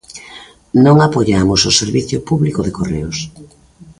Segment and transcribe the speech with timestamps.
[0.85, 3.17] Non apoiamos o servizo público de Correos.